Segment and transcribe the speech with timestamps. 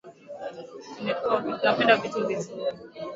[1.61, 2.77] Tunapenda vitu vizuri